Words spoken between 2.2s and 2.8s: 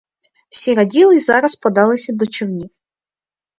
човнів.